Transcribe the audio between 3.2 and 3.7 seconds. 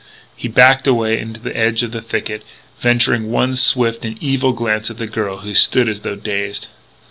one